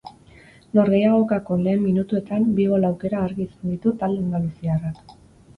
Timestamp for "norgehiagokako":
0.77-1.57